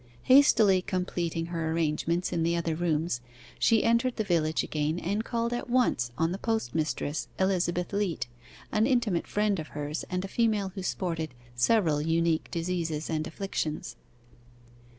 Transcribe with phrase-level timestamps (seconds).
[0.23, 3.21] Hastily completing her arrangements in the other rooms,
[3.59, 8.25] she entered the village again, and called at once on the postmistress, Elizabeth Leat,
[8.71, 13.95] an intimate friend of hers, and a female who sported several unique diseases and afflictions.